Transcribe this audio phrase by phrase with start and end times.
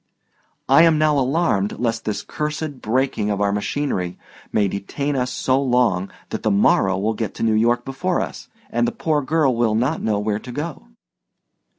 [0.67, 4.17] I am now alarmed lest this cursed breaking of our machinery
[4.51, 8.49] may detain us so long that the Morrow will get to New York before us,
[8.71, 10.87] and the poor girl will not know where to go."